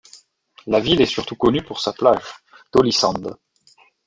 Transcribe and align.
La 0.65 0.79
ville 0.79 0.99
est 1.01 1.05
surtout 1.05 1.35
connue 1.35 1.61
pour 1.61 1.79
sa 1.79 1.93
plage, 1.93 2.41
Tylösand. 2.73 3.35